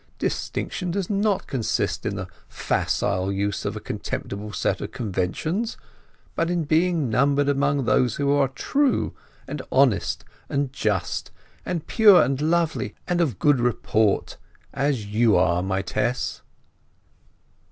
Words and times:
Distinction 0.17 0.89
does 0.89 1.11
not 1.11 1.45
consist 1.45 2.07
in 2.07 2.15
the 2.15 2.27
facile 2.49 3.31
use 3.31 3.65
of 3.65 3.75
a 3.75 3.79
contemptible 3.79 4.51
set 4.51 4.81
of 4.81 4.91
conventions, 4.91 5.77
but 6.33 6.49
in 6.49 6.63
being 6.63 7.07
numbered 7.07 7.47
among 7.47 7.85
those 7.85 8.15
who 8.15 8.31
are 8.31 8.47
true, 8.47 9.13
and 9.47 9.61
honest, 9.71 10.25
and 10.49 10.73
just, 10.73 11.29
and 11.67 11.85
pure, 11.85 12.23
and 12.23 12.41
lovely, 12.41 12.95
and 13.07 13.21
of 13.21 13.37
good 13.37 13.59
report—as 13.59 15.05
you 15.05 15.37
are, 15.37 15.61
my 15.61 15.83
Tess." 15.83 16.41